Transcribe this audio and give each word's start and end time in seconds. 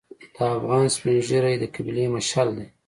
د 0.35 0.37
افغان 0.57 0.85
سپین 0.95 1.17
ږیری 1.27 1.55
د 1.59 1.63
قبیلې 1.75 2.05
مشعل 2.15 2.49
دی. 2.57 2.67